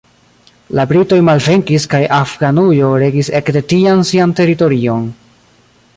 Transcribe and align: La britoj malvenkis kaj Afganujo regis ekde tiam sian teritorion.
La 0.77 0.85
britoj 0.91 1.19
malvenkis 1.27 1.85
kaj 1.91 2.01
Afganujo 2.21 2.89
regis 3.05 3.29
ekde 3.41 3.65
tiam 3.75 4.03
sian 4.13 4.35
teritorion. 4.41 5.09